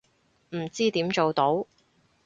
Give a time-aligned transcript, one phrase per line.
[0.49, 1.67] 唔知點做到